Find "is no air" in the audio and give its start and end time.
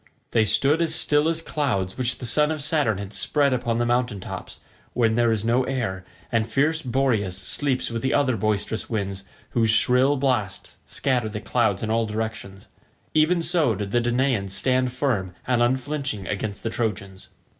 5.31-6.03